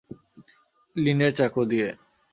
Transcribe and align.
লিনের 0.95 1.31
চাকু 1.37 1.61
দিয়ে! 1.71 1.89